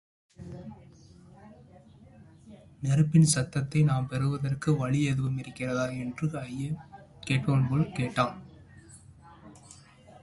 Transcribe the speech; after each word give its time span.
நெருப்பின் 2.81 3.27
சத்தை 3.33 3.81
நாம்பெறுவதற்கு... 3.83 4.69
வழி... 4.77 5.03
எதுவும் 5.03 5.37
இருக்கிறதா? 5.37 5.85
என்று 5.89 6.39
ஐயம் 6.39 6.79
கேட்பவன்போல் 7.27 7.91
கேட்டான். 7.91 8.35